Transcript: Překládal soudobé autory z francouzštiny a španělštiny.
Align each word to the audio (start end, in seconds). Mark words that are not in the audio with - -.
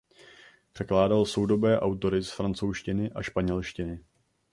Překládal 0.73 1.25
soudobé 1.25 1.79
autory 1.79 2.21
z 2.23 2.29
francouzštiny 2.31 3.11
a 3.11 3.21
španělštiny. 3.21 4.03